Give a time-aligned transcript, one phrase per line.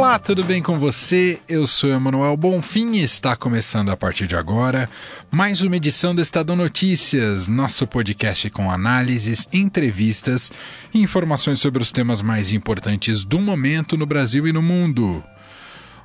[0.00, 1.38] Olá, tudo bem com você?
[1.46, 4.88] Eu sou Emanuel Bonfim e está começando a partir de agora
[5.30, 10.50] mais uma edição do Estadão Notícias, nosso podcast com análises, entrevistas
[10.94, 15.22] e informações sobre os temas mais importantes do momento no Brasil e no mundo.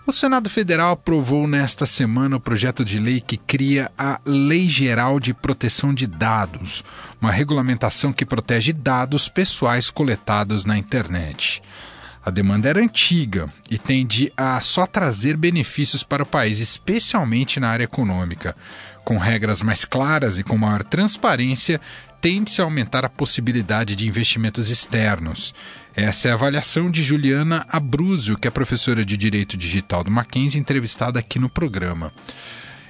[0.06, 5.22] O Senado Federal aprovou nesta semana o projeto de lei que cria a Lei Geral
[5.22, 6.84] de Proteção de Dados,
[7.22, 11.64] uma regulamentação que protege dados pessoais coletados na internet.
[12.26, 17.70] A demanda era antiga e tende a só trazer benefícios para o país, especialmente na
[17.70, 18.56] área econômica.
[19.04, 21.80] Com regras mais claras e com maior transparência,
[22.20, 25.54] tende-se a aumentar a possibilidade de investimentos externos.
[25.96, 30.60] Essa é a avaliação de Juliana Abruzio, que é professora de Direito Digital do Mackenzie,
[30.60, 32.12] entrevistada aqui no programa.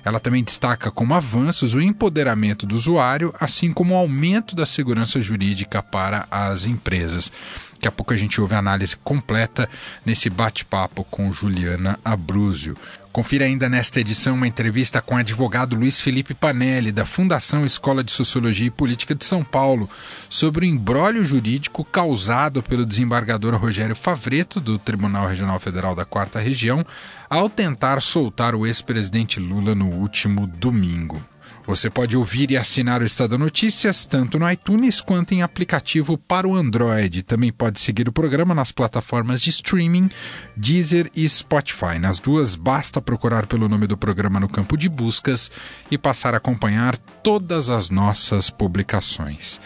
[0.06, 5.20] Ela também destaca como avanços o empoderamento do usuário, assim como o aumento da segurança
[5.20, 7.34] jurídica para as empresas.
[7.74, 9.68] Daqui a pouco a gente ouve a análise completa
[10.06, 12.78] nesse bate-papo com Juliana Abruzio.
[13.16, 18.04] Confira ainda nesta edição uma entrevista com o advogado Luiz Felipe Panelli, da Fundação Escola
[18.04, 19.90] de Sociologia e Política de São Paulo,
[20.28, 26.40] sobre o embrólio jurídico causado pelo desembargador Rogério Favreto, do Tribunal Regional Federal da Quarta
[26.40, 26.86] Região,
[27.30, 31.24] ao tentar soltar o ex-presidente Lula no último domingo.
[31.68, 36.48] Você pode ouvir e assinar o Estado Notícias tanto no iTunes quanto em aplicativo para
[36.48, 37.24] o Android.
[37.24, 40.10] Também pode seguir o programa nas plataformas de streaming
[40.56, 41.98] Deezer e Spotify.
[42.00, 45.50] Nas duas, basta procurar pelo nome do programa no campo de buscas
[45.90, 49.60] e passar a acompanhar todas as nossas publicações.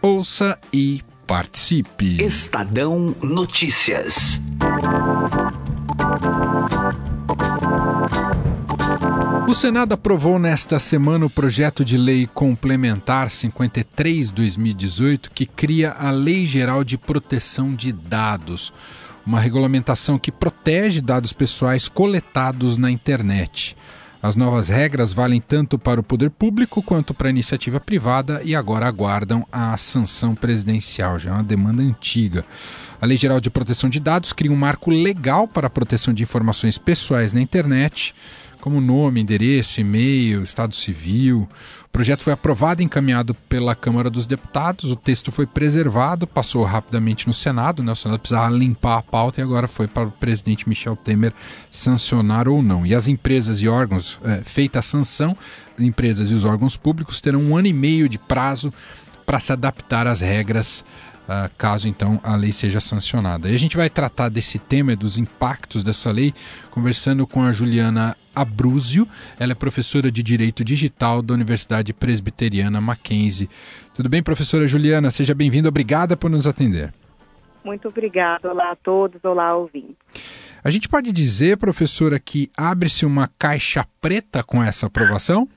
[0.00, 2.22] Ouça e participe.
[2.22, 4.40] Estadão Notícias.
[9.48, 16.46] O Senado aprovou nesta semana o projeto de lei complementar 53/2018 que cria a Lei
[16.46, 18.72] Geral de Proteção de Dados,
[19.26, 23.76] uma regulamentação que protege dados pessoais coletados na internet.
[24.22, 28.54] As novas regras valem tanto para o poder público quanto para a iniciativa privada e
[28.54, 32.44] agora aguardam a sanção presidencial, já é uma demanda antiga.
[33.00, 36.22] A Lei Geral de Proteção de Dados cria um marco legal para a proteção de
[36.22, 38.14] informações pessoais na internet
[38.62, 41.48] como nome, endereço, e-mail, estado civil.
[41.84, 46.62] O projeto foi aprovado e encaminhado pela Câmara dos Deputados, o texto foi preservado, passou
[46.62, 47.90] rapidamente no Senado, né?
[47.90, 51.32] o Senado precisava limpar a pauta e agora foi para o presidente Michel Temer
[51.72, 52.86] sancionar ou não.
[52.86, 55.36] E as empresas e órgãos, é, feita a sanção,
[55.76, 58.72] empresas e os órgãos públicos terão um ano e meio de prazo
[59.26, 60.84] para se adaptar às regras
[61.22, 63.48] Uh, caso então a lei seja sancionada.
[63.48, 66.34] E a gente vai tratar desse tema e dos impactos dessa lei
[66.72, 69.06] conversando com a Juliana Abruzio.
[69.38, 73.48] Ela é professora de Direito Digital da Universidade Presbiteriana Mackenzie.
[73.94, 75.10] Tudo bem, professora Juliana?
[75.10, 75.68] Seja bem-vinda.
[75.68, 76.92] Obrigada por nos atender.
[77.64, 78.50] Muito obrigada.
[78.50, 79.24] Olá a todos.
[79.24, 79.96] Olá, ouvintes.
[80.64, 85.48] A gente pode dizer, professora, que abre-se uma caixa preta com essa aprovação?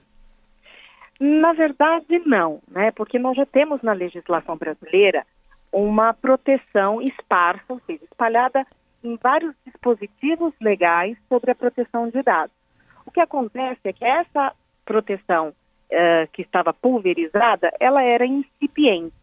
[1.19, 2.91] Na verdade, não, né?
[2.91, 5.25] Porque nós já temos na legislação brasileira
[5.71, 8.65] uma proteção esparsa, ou seja, espalhada
[9.03, 12.55] em vários dispositivos legais sobre a proteção de dados.
[13.05, 14.53] O que acontece é que essa
[14.85, 19.13] proteção uh, que estava pulverizada, ela era incipiente.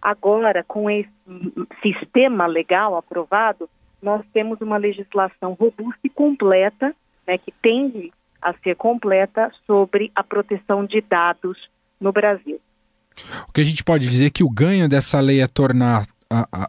[0.00, 1.10] Agora, com esse
[1.82, 3.68] sistema legal aprovado,
[4.00, 6.94] nós temos uma legislação robusta e completa,
[7.26, 11.58] né, que tende a ser completa sobre a proteção de dados
[12.00, 12.58] no Brasil.
[13.46, 16.06] O que a gente pode dizer é que o ganho dessa lei é tornar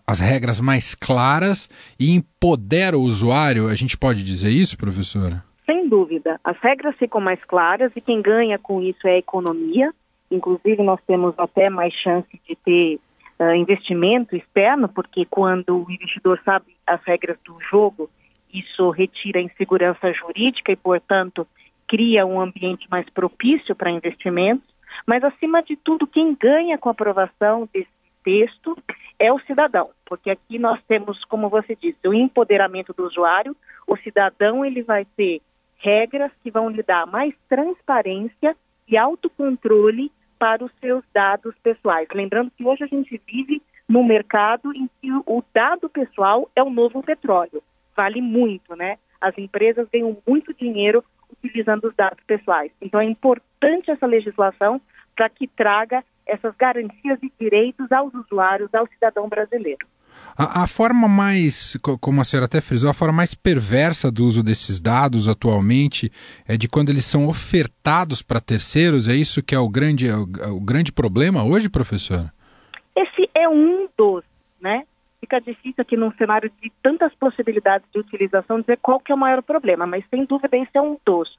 [0.07, 1.69] as regras mais claras
[2.00, 3.67] e empodera o usuário.
[3.67, 5.44] A gente pode dizer isso, professora?
[5.91, 6.40] Dúvida.
[6.41, 9.94] As regras ficam mais claras e quem ganha com isso é a economia.
[10.31, 12.97] Inclusive, nós temos até mais chance de ter
[13.38, 18.10] uh, investimento externo, porque quando o investidor sabe as regras do jogo,
[18.54, 21.45] isso retira a insegurança jurídica e, portanto,
[21.86, 24.74] cria um ambiente mais propício para investimentos.
[25.06, 27.92] Mas, acima de tudo, quem ganha com a aprovação desse
[28.24, 28.77] texto
[29.19, 33.54] é o cidadão, porque aqui nós temos, como você disse, o empoderamento do usuário.
[33.86, 35.42] O cidadão ele vai ter
[35.81, 38.56] regras que vão lhe dar mais transparência
[38.88, 42.07] e autocontrole para os seus dados pessoais.
[42.13, 46.69] Lembrando que hoje a gente vive num mercado em que o dado pessoal é o
[46.69, 47.62] novo petróleo.
[47.95, 48.98] Vale muito, né?
[49.19, 51.04] As empresas ganham muito dinheiro
[51.44, 52.72] utilizando os dados pessoais.
[52.81, 54.81] Então é importante essa legislação
[55.16, 59.86] para que traga essas garantias e direitos aos usuários, ao cidadão brasileiro.
[60.38, 64.41] A, a, forma mais, como a senhora até frisou, a forma mais perversa do uso
[64.41, 66.12] desses dados atualmente
[66.47, 69.07] é de quando eles são ofertados para terceiros.
[69.07, 72.33] É isso que é o grande, é o, é o grande problema hoje, professora?
[72.95, 74.23] Esse é um dos,
[74.59, 74.83] né?
[75.19, 79.17] Fica difícil aqui num cenário de tantas possibilidades de utilização dizer qual que é o
[79.17, 81.29] maior problema, mas sem dúvida esse é um dos.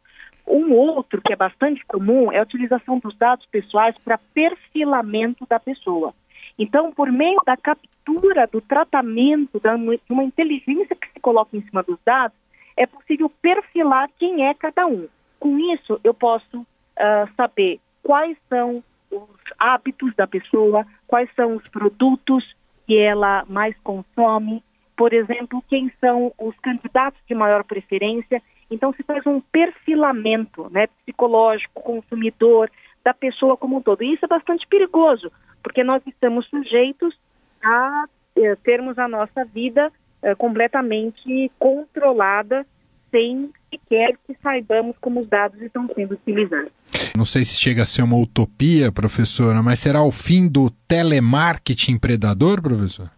[0.46, 5.58] Um outro que é bastante comum é a utilização dos dados pessoais para perfilamento da
[5.58, 6.14] pessoa.
[6.58, 11.62] Então, por meio da captura, do tratamento, da, de uma inteligência que se coloca em
[11.62, 12.37] cima dos dados,
[12.76, 15.08] é possível perfilar quem é cada um.
[15.38, 19.28] Com isso, eu posso uh, saber quais são os
[19.58, 22.44] hábitos da pessoa, quais são os produtos
[22.87, 24.62] que ela mais consome,
[24.96, 28.43] por exemplo, quem são os candidatos de maior preferência.
[28.70, 32.70] Então, se faz um perfilamento né, psicológico, consumidor,
[33.04, 34.02] da pessoa como um todo.
[34.02, 35.31] E isso é bastante perigoso,
[35.62, 37.14] porque nós estamos sujeitos
[37.62, 38.04] a
[38.37, 42.66] eh, termos a nossa vida eh, completamente controlada
[43.10, 46.72] sem sequer que saibamos como os dados estão sendo utilizados.
[47.16, 51.99] Não sei se chega a ser uma utopia, professora, mas será o fim do telemarketing
[51.99, 53.10] predador, professor?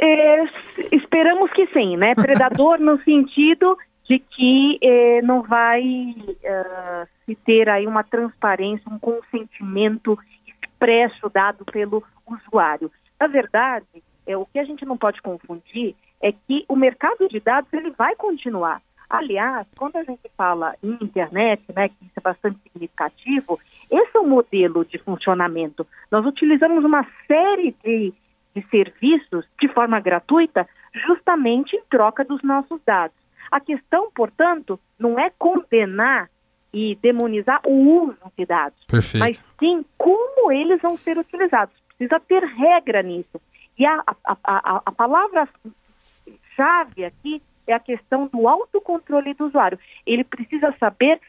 [0.00, 0.44] É,
[0.92, 2.14] esperamos que sim, né?
[2.14, 3.76] Predador no sentido
[4.10, 10.18] de que eh, não vai uh, se ter aí uma transparência, um consentimento
[10.48, 12.90] expresso dado pelo usuário.
[13.20, 13.86] Na verdade,
[14.26, 17.90] é, o que a gente não pode confundir é que o mercado de dados ele
[17.90, 18.82] vai continuar.
[19.08, 24.18] Aliás, quando a gente fala em internet, né, que isso é bastante significativo, esse é
[24.18, 25.86] o modelo de funcionamento.
[26.10, 28.12] Nós utilizamos uma série de,
[28.56, 30.68] de serviços de forma gratuita
[31.06, 33.20] justamente em troca dos nossos dados.
[33.50, 36.30] A questão, portanto, não é condenar
[36.72, 39.18] e demonizar o uso de dados, Perfeito.
[39.18, 41.74] mas sim como eles vão ser utilizados.
[41.98, 43.40] Precisa ter regra nisso.
[43.76, 49.78] E a, a, a, a palavra-chave aqui é a questão do autocontrole do usuário.
[50.06, 51.20] Ele precisa saber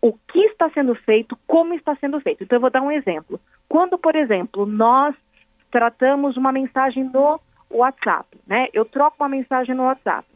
[0.00, 2.44] o que está sendo feito, como está sendo feito.
[2.44, 3.40] Então, eu vou dar um exemplo.
[3.68, 5.14] Quando, por exemplo, nós
[5.70, 8.68] tratamos uma mensagem no WhatsApp, né?
[8.72, 10.26] Eu troco uma mensagem no WhatsApp.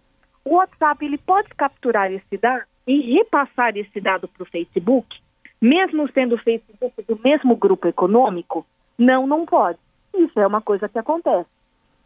[0.44, 5.20] O WhatsApp ele pode capturar esse dado e repassar esse dado para o Facebook,
[5.60, 8.66] mesmo sendo o Facebook do mesmo grupo econômico?
[8.98, 9.78] Não, não pode.
[10.14, 11.48] Isso é uma coisa que acontece.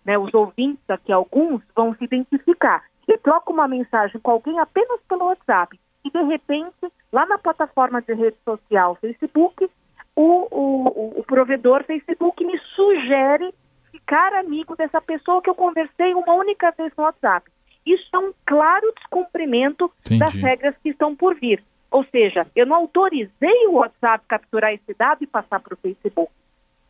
[0.04, 0.18] Né?
[0.18, 2.84] Os ouvintes aqui, alguns, vão se identificar.
[3.08, 8.02] Eu troco uma mensagem com alguém apenas pelo WhatsApp e, de repente, lá na plataforma
[8.02, 9.68] de rede social Facebook,
[10.14, 13.54] o, o, o provedor Facebook me sugere
[13.90, 17.50] ficar amigo dessa pessoa que eu conversei uma única vez no WhatsApp.
[17.86, 20.18] Isso é um claro descumprimento Entendi.
[20.18, 21.62] das regras que estão por vir.
[21.90, 26.32] Ou seja, eu não autorizei o WhatsApp capturar esse dado e passar para o Facebook.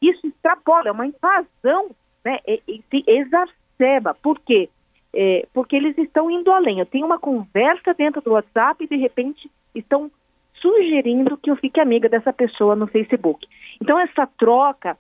[0.00, 1.90] Isso extrapola, é uma invasão,
[2.24, 2.38] né?
[2.46, 4.14] E, e se exacerba.
[4.14, 4.70] Por quê?
[5.14, 6.78] É, porque eles estão indo além.
[6.78, 10.10] Eu tenho uma conversa dentro do WhatsApp e, de repente, estão
[10.54, 13.46] sugerindo que eu fique amiga dessa pessoa no Facebook.
[13.80, 14.96] Então, essa troca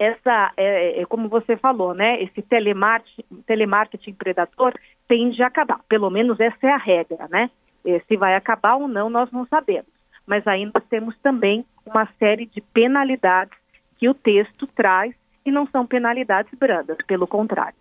[0.00, 4.72] essa, é, é, como você falou, né, esse telemarketing, telemarketing predador
[5.10, 5.80] tende a acabar.
[5.88, 7.50] Pelo menos essa é a regra, né?
[7.84, 9.90] É, se vai acabar ou não, nós não sabemos.
[10.24, 13.58] Mas ainda temos também uma série de penalidades
[13.98, 15.12] que o texto traz
[15.44, 17.74] e não são penalidades brandas, pelo contrário.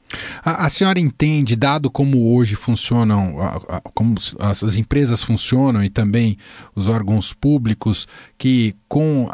[0.44, 5.90] A, a senhora entende, dado como hoje funcionam, a, a, como as empresas funcionam e
[5.90, 6.36] também
[6.74, 8.08] os órgãos públicos,
[8.40, 9.30] que com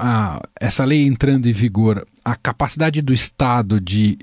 [0.60, 4.18] essa lei entrando em vigor, a capacidade do Estado de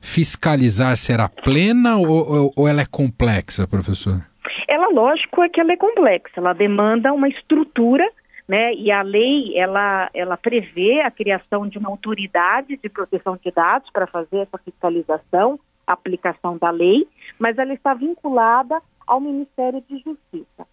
[0.00, 4.20] fiscalizar será plena ou, ou ela é complexa, professor?
[4.68, 6.34] Ela, lógico, é que ela é complexa.
[6.36, 8.04] Ela demanda uma estrutura
[8.48, 8.72] né?
[8.74, 13.90] E a lei ela ela prevê a criação de uma autoridade de proteção de dados
[13.92, 17.06] para fazer essa fiscalização, aplicação da lei,
[17.38, 20.66] mas ela está vinculada ao Ministério de Justiça.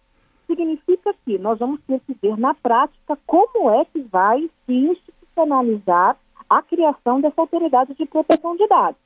[0.46, 6.16] Significa que nós vamos ter que ver na prática como é que vai se institucionalizar
[6.48, 9.00] a criação dessa autoridade de proteção de dados.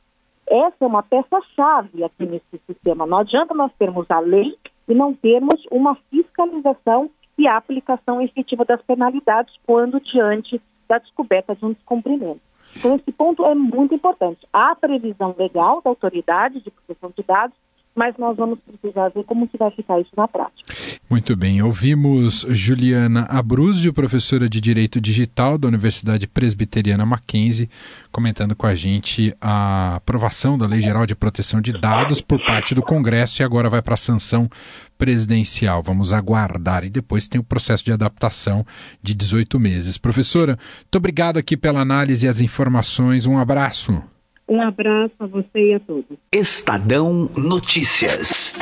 [0.46, 3.06] Essa é uma peça-chave aqui nesse sistema.
[3.06, 4.56] Não adianta nós termos a lei
[4.88, 11.54] e não termos uma fiscalização e a aplicação efetiva das penalidades quando diante da descoberta
[11.54, 12.40] de um descumprimento.
[12.76, 14.46] Então, esse ponto é muito importante.
[14.52, 17.56] Há previsão legal da autoridade de proteção de dados
[18.00, 20.72] mas nós vamos precisar ver como que vai ficar isso na prática.
[21.10, 27.68] Muito bem, ouvimos Juliana Abruzio, professora de Direito Digital da Universidade Presbiteriana Mackenzie,
[28.10, 32.74] comentando com a gente a aprovação da Lei Geral de Proteção de Dados por parte
[32.74, 34.48] do Congresso e agora vai para a sanção
[34.96, 35.82] presidencial.
[35.82, 38.64] Vamos aguardar e depois tem o processo de adaptação
[39.02, 39.98] de 18 meses.
[39.98, 43.26] Professora, muito obrigado aqui pela análise e as informações.
[43.26, 44.02] Um abraço.
[44.50, 46.18] Um abraço a você e a todos.
[46.32, 48.52] Estadão Notícias.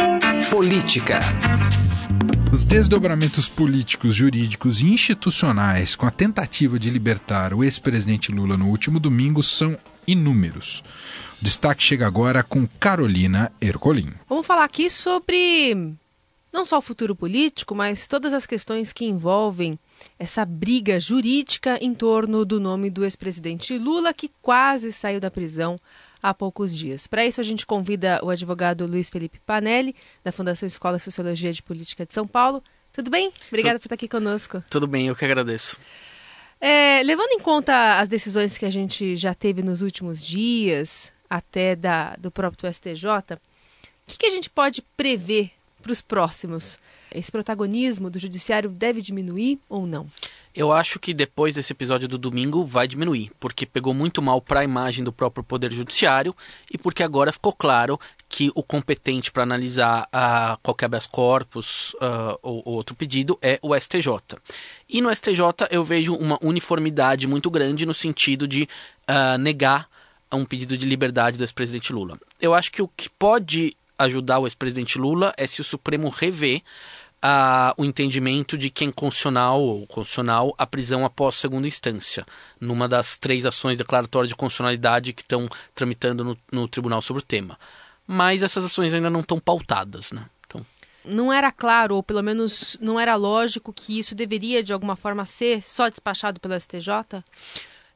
[0.51, 1.19] Política.
[2.53, 8.69] Os desdobramentos políticos, jurídicos e institucionais com a tentativa de libertar o ex-presidente Lula no
[8.69, 10.85] último domingo são inúmeros.
[11.41, 14.13] O destaque chega agora com Carolina Ercolim.
[14.29, 15.75] Vamos falar aqui sobre
[16.53, 19.79] não só o futuro político, mas todas as questões que envolvem
[20.19, 25.79] essa briga jurídica em torno do nome do ex-presidente Lula, que quase saiu da prisão
[26.23, 27.07] há poucos dias.
[27.07, 31.63] Para isso, a gente convida o advogado Luiz Felipe Panelli, da Fundação Escola Sociologia de
[31.63, 32.63] Política de São Paulo.
[32.93, 33.33] Tudo bem?
[33.49, 34.63] Obrigada por estar aqui conosco.
[34.69, 35.79] Tudo bem, eu que agradeço.
[36.61, 41.77] É, levando em conta as decisões que a gente já teve nos últimos dias, até
[41.77, 43.39] da, do próprio STJ, o
[44.11, 46.79] que, que a gente pode prever para os próximos?
[47.15, 50.07] Esse protagonismo do judiciário deve diminuir ou não?
[50.55, 54.61] Eu acho que depois desse episódio do domingo vai diminuir, porque pegou muito mal para
[54.61, 56.35] a imagem do próprio Poder Judiciário
[56.71, 62.39] e porque agora ficou claro que o competente para analisar uh, qualquer habeas corpus uh,
[62.43, 64.11] ou, ou, outro pedido é o STJ.
[64.89, 68.69] E no STJ eu vejo uma uniformidade muito grande no sentido de
[69.09, 69.89] uh, negar
[70.33, 72.19] um pedido de liberdade do ex-presidente Lula.
[72.41, 76.63] Eu acho que o que pode ajudar o ex-presidente Lula é se o Supremo rever
[77.21, 82.25] a, o entendimento de que é inconstitucional ou constitucional a prisão após segunda instância,
[82.61, 87.27] numa das três ações declaratórias de constitucionalidade que estão tramitando no, no tribunal sobre o
[87.27, 87.59] tema.
[88.07, 90.25] Mas essas ações ainda não estão pautadas, né?
[90.47, 90.65] Então...
[91.05, 95.27] Não era claro, ou pelo menos não era lógico que isso deveria de alguma forma
[95.27, 97.23] ser só despachado pelo STJ?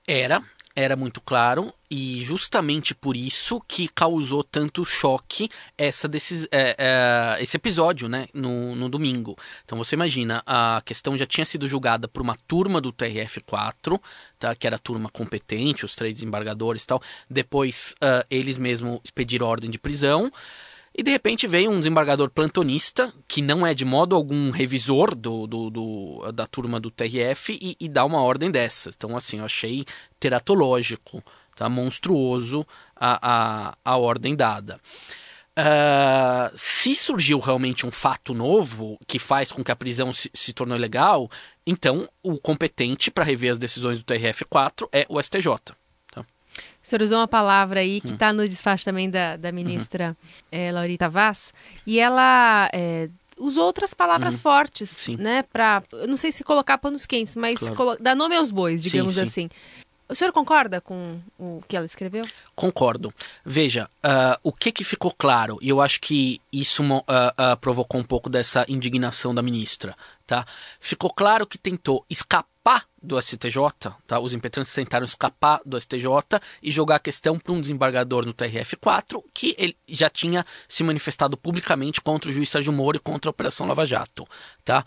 [0.06, 0.42] Era,
[0.74, 7.42] era muito claro e justamente por isso que causou tanto choque essa desses, é, é,
[7.42, 9.36] esse episódio né, no, no domingo.
[9.64, 14.00] Então você imagina, a questão já tinha sido julgada por uma turma do TRF4,
[14.38, 17.02] tá, que era a turma competente, os três desembargadores e tal.
[17.28, 20.32] Depois uh, eles mesmos expediram ordem de prisão.
[20.94, 25.46] E de repente veio um desembargador plantonista, que não é de modo algum revisor do,
[25.46, 28.94] do, do da turma do TRF, e, e, dá uma ordem dessas.
[28.94, 29.86] Então, assim, eu achei
[30.20, 31.22] teratológico,
[31.56, 31.68] tá?
[31.68, 34.78] monstruoso a, a, a ordem dada.
[35.58, 40.54] Uh, se surgiu realmente um fato novo que faz com que a prisão se, se
[40.54, 41.30] tornou ilegal,
[41.66, 45.74] então o competente para rever as decisões do TRF4 é o STJ.
[46.82, 48.34] O senhor usou uma palavra aí que está hum.
[48.34, 50.38] no despacho também da, da ministra uhum.
[50.50, 51.54] é, Laurita Vaz,
[51.86, 53.08] e ela é,
[53.38, 54.40] usou outras palavras uhum.
[54.40, 55.16] fortes, sim.
[55.16, 55.42] né?
[55.44, 57.96] Para, não sei se colocar panos quentes, mas claro.
[58.00, 59.26] dar nome aos bois, digamos sim, sim.
[59.26, 59.50] assim.
[60.08, 62.26] O senhor concorda com o que ela escreveu?
[62.54, 63.14] Concordo.
[63.44, 67.98] Veja, uh, o que, que ficou claro, e eu acho que isso uh, uh, provocou
[67.98, 69.96] um pouco dessa indignação da ministra,
[70.26, 70.44] tá?
[70.78, 72.51] Ficou claro que tentou escapar
[73.02, 73.56] do STJ,
[74.06, 74.20] tá?
[74.20, 76.06] Os impetrantes tentaram escapar do STJ
[76.62, 81.36] e jogar a questão para um desembargador no TRF4, que ele já tinha se manifestado
[81.36, 84.26] publicamente contra o juiz Sérgio Moro e contra a Operação Lava Jato,
[84.64, 84.84] tá?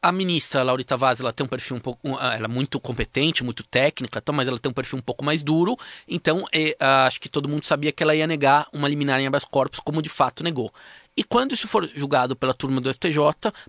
[0.00, 3.64] a ministra Laurita Vaz, ela tem um perfil um pouco, ela é muito competente, muito
[3.64, 5.76] técnica, então, mas ela tem um perfil um pouco mais duro.
[6.06, 9.44] Então, é, acho que todo mundo sabia que ela ia negar uma liminar em habeas
[9.44, 10.72] corpus, como de fato negou.
[11.18, 13.18] E quando isso for julgado pela turma do STJ,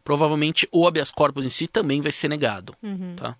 [0.03, 2.75] provavelmente o habeas corpus em si também vai ser negado.
[2.83, 3.15] Uhum.
[3.15, 3.35] Tá?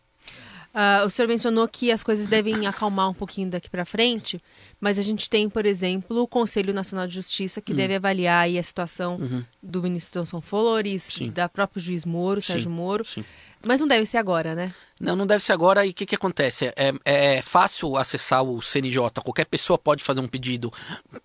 [0.74, 4.42] Uh, o senhor mencionou que as coisas devem acalmar um pouquinho daqui para frente,
[4.82, 7.78] mas a gente tem, por exemplo, o Conselho Nacional de Justiça que uhum.
[7.78, 9.44] deve avaliar a situação uhum.
[9.62, 11.30] do ministro Thomson Flores, Sim.
[11.30, 12.54] da próprio juiz Moro, Sim.
[12.54, 13.06] Sérgio Moro.
[13.06, 13.24] Sim.
[13.64, 14.74] Mas não deve ser agora, né?
[15.00, 15.86] Não, não deve ser agora.
[15.86, 16.74] E o que, que acontece?
[16.76, 19.22] É, é fácil acessar o CNJ.
[19.22, 20.74] Qualquer pessoa pode fazer um pedido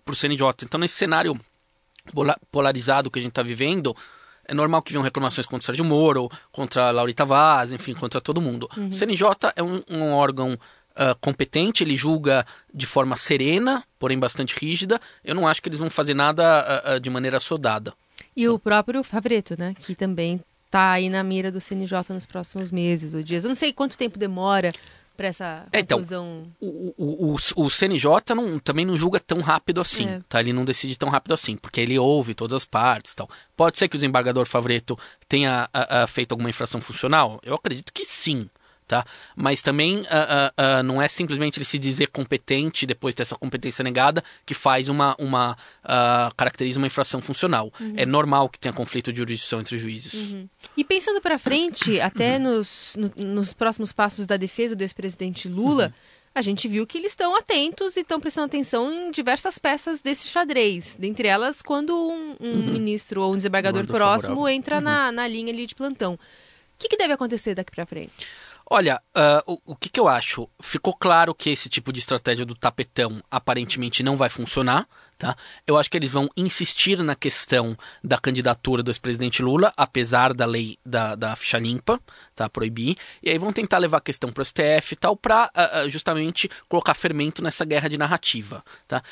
[0.04, 0.64] para o CNJ.
[0.64, 1.38] Então, nesse cenário
[2.50, 3.94] polarizado que a gente está vivendo,
[4.46, 8.20] é normal que venham reclamações contra o Sérgio Moro, contra a Laurita Vaz, enfim, contra
[8.20, 8.68] todo mundo.
[8.76, 8.88] Uhum.
[8.88, 14.58] O CNJ é um, um órgão uh, competente, ele julga de forma serena, porém bastante
[14.58, 15.00] rígida.
[15.24, 16.42] Eu não acho que eles vão fazer nada
[16.86, 17.92] uh, uh, de maneira assodada.
[18.36, 22.70] E o próprio Favreto, né, que também está aí na mira do CNJ nos próximos
[22.70, 23.44] meses ou dias.
[23.44, 24.72] Eu não sei quanto tempo demora
[25.16, 26.46] para essa é, então, conclusão?
[26.60, 30.20] o, o, o, o CNJ não, também não julga tão rápido assim, é.
[30.28, 30.40] tá?
[30.40, 33.28] Ele não decide tão rápido assim, porque ele ouve todas as partes tal.
[33.56, 37.40] Pode ser que o desembargador Favreto tenha a, a, feito alguma infração funcional?
[37.44, 38.48] Eu acredito que sim
[38.86, 39.04] tá?
[39.34, 43.82] Mas também uh, uh, uh, não é simplesmente ele se dizer competente depois dessa competência
[43.82, 45.56] negada que faz uma, uma
[46.36, 47.72] caracteriza uma infração funcional.
[47.80, 47.94] Uhum.
[47.96, 50.14] É normal que tenha conflito de jurisdição entre juízes.
[50.14, 50.48] Uhum.
[50.76, 52.42] E pensando para frente, até uhum.
[52.42, 55.92] nos, no, nos próximos passos da defesa do ex-presidente Lula, uhum.
[56.34, 60.26] a gente viu que eles estão atentos e estão prestando atenção em diversas peças desse
[60.28, 60.96] xadrez.
[60.98, 62.72] Dentre elas, quando um, um uhum.
[62.72, 64.48] ministro ou um desembargador próximo favorável.
[64.48, 65.12] entra na, uhum.
[65.12, 66.14] na linha ali de plantão.
[66.14, 66.18] O
[66.78, 68.26] que, que deve acontecer daqui para frente?
[68.70, 70.48] Olha, uh, o, o que, que eu acho?
[70.60, 74.88] Ficou claro que esse tipo de estratégia do tapetão aparentemente não vai funcionar.
[75.16, 75.36] Tá?
[75.66, 80.44] Eu acho que eles vão insistir na questão da candidatura do ex-presidente Lula, apesar da
[80.44, 82.00] lei da, da ficha limpa,
[82.34, 82.48] tá?
[82.48, 85.88] proibir, e aí vão tentar levar a questão para o STF e tal, para uh,
[85.88, 88.64] justamente colocar fermento nessa guerra de narrativa.
[88.88, 89.02] Tá?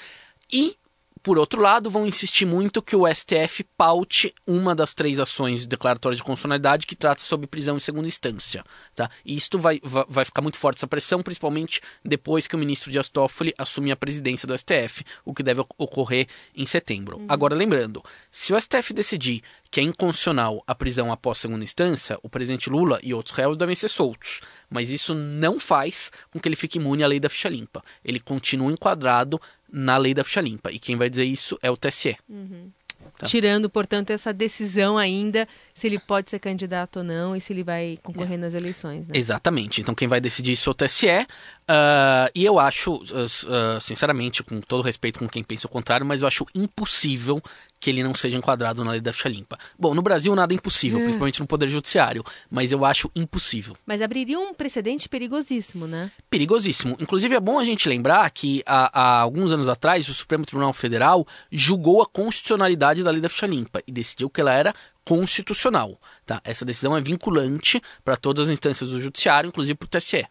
[0.52, 0.76] E
[1.22, 6.16] por outro lado, vão insistir muito que o STF paute uma das três ações declaratórias
[6.16, 8.64] de constitucionalidade que trata sobre prisão em segunda instância.
[8.92, 9.08] Tá?
[9.24, 13.08] E isto vai, vai ficar muito forte essa pressão, principalmente depois que o ministro Dias
[13.08, 16.26] Toffoli assumir a presidência do STF, o que deve ocorrer
[16.56, 17.18] em setembro.
[17.18, 17.26] Uhum.
[17.28, 22.28] Agora, lembrando, se o STF decidir que é inconstitucional a prisão após segunda instância, o
[22.28, 24.42] presidente Lula e outros réus devem ser soltos.
[24.68, 27.82] Mas isso não faz com que ele fique imune à lei da ficha limpa.
[28.04, 29.40] Ele continua enquadrado
[29.72, 30.70] na lei da ficha limpa.
[30.70, 32.16] E quem vai dizer isso é o TSE.
[32.28, 32.70] Uhum.
[33.18, 33.26] Tá.
[33.26, 37.62] Tirando, portanto, essa decisão ainda se ele pode ser candidato ou não e se ele
[37.62, 38.36] vai concorrer é.
[38.36, 39.06] nas eleições.
[39.08, 39.14] Né?
[39.16, 39.80] Exatamente.
[39.80, 41.06] Então quem vai decidir isso é o TSE.
[41.06, 46.22] Uh, e eu acho, uh, sinceramente, com todo respeito com quem pensa o contrário, mas
[46.22, 47.40] eu acho impossível
[47.82, 49.58] que ele não seja enquadrado na lei da ficha limpa.
[49.76, 51.02] Bom, no Brasil nada é impossível, é.
[51.02, 53.76] principalmente no Poder Judiciário, mas eu acho impossível.
[53.84, 56.12] Mas abriria um precedente perigosíssimo, né?
[56.30, 56.96] Perigosíssimo.
[57.00, 60.72] Inclusive é bom a gente lembrar que há, há alguns anos atrás o Supremo Tribunal
[60.72, 64.72] Federal julgou a constitucionalidade da lei da ficha limpa e decidiu que ela era
[65.04, 66.00] constitucional.
[66.24, 66.40] Tá?
[66.44, 70.24] Essa decisão é vinculante para todas as instâncias do Judiciário, inclusive para o TSE.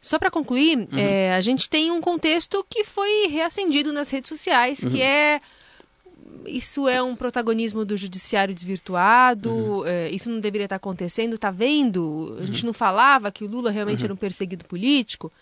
[0.00, 0.98] Só para concluir, uhum.
[0.98, 4.90] é, a gente tem um contexto que foi reacendido nas redes sociais, uhum.
[4.90, 5.40] que é
[6.44, 9.86] isso é um protagonismo do judiciário desvirtuado, uhum.
[9.86, 12.36] é, isso não deveria estar acontecendo, tá vendo?
[12.40, 12.66] A gente uhum.
[12.66, 14.06] não falava que o Lula realmente uhum.
[14.06, 15.32] era um perseguido político.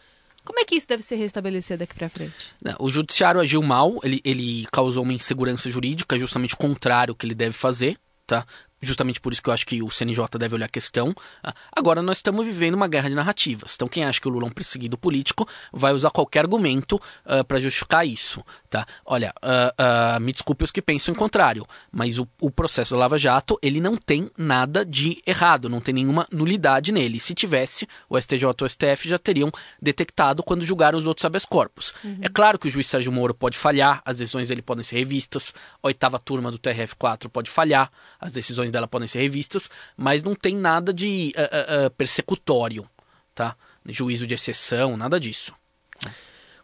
[0.45, 2.53] Como é que isso deve ser restabelecido daqui para frente?
[2.79, 7.35] O judiciário agiu mal, ele, ele causou uma insegurança jurídica, justamente o contrário que ele
[7.35, 7.97] deve fazer,
[8.27, 8.47] tá?
[8.81, 11.15] Justamente por isso que eu acho que o CNJ deve olhar a questão.
[11.43, 13.75] Ah, agora nós estamos vivendo uma guerra de narrativas.
[13.75, 17.01] Então quem acha que o Lula é um perseguido político vai usar qualquer argumento uh,
[17.27, 18.87] ah, para justificar isso, tá?
[19.05, 23.01] Olha, uh, uh, me desculpe os que pensam em contrário, mas o, o, processo da
[23.01, 27.19] Lava Jato ele não tem nada de errado, não tem nenhuma nulidade nele.
[27.19, 31.45] Se tivesse, o STJ ou o STF já teriam detectado quando julgaram os outros habeas
[31.45, 31.95] corpus.
[32.05, 32.19] Uhum.
[32.21, 35.55] É claro que o juiz Sérgio Moro pode falhar, as decisões dele podem ser revistas,
[35.83, 40.35] a oitava turma do TRF4 pode falhar, as decisões dela podem ser revistas, mas não
[40.35, 42.89] tem nada de uh, uh, persecutório,
[43.35, 43.57] tá?
[43.87, 45.55] Juízo de exceção, nada disso.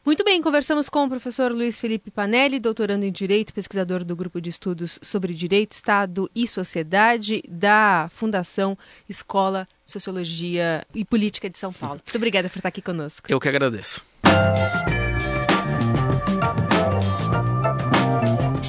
[0.05, 4.41] Muito bem, conversamos com o professor Luiz Felipe Panelli, doutorando em Direito, pesquisador do Grupo
[4.41, 11.73] de Estudos sobre Direito, Estado e Sociedade da Fundação Escola Sociologia e Política de São
[11.73, 12.01] Paulo.
[12.05, 13.27] Muito obrigada por estar aqui conosco.
[13.31, 14.03] Eu que agradeço.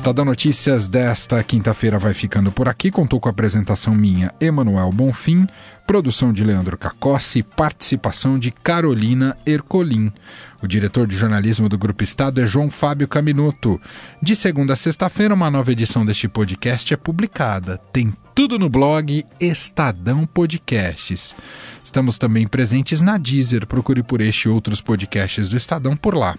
[0.02, 2.90] Estadão Notícias desta quinta-feira vai ficando por aqui.
[2.90, 5.46] Contou com a apresentação minha, Emanuel Bonfim,
[5.86, 10.12] produção de Leandro Cacossi e participação de Carolina Ercolim.
[10.60, 13.80] O diretor de jornalismo do Grupo Estado é João Fábio Caminuto.
[14.20, 17.78] De segunda a sexta-feira, uma nova edição deste podcast é publicada.
[17.94, 21.36] Tem tudo no blog Estadão Podcasts.
[21.84, 23.68] Estamos também presentes na Deezer.
[23.68, 26.36] Procure por este e outros podcasts do Estadão por lá.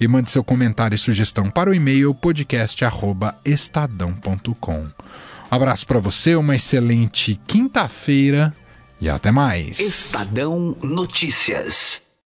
[0.00, 4.80] E mande seu comentário e sugestão para o e-mail podcast@estadão.com.
[4.80, 4.90] Um
[5.50, 8.54] abraço para você, uma excelente quinta-feira
[9.00, 9.80] e até mais.
[9.80, 12.11] Estadão Notícias.